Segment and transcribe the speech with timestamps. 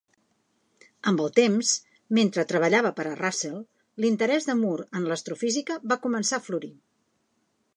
[1.11, 1.73] Amb el temps,
[2.19, 3.59] mentre treballava per a Russell,
[4.05, 6.73] l'interès de Moore en l'astrofísica va començar a florir.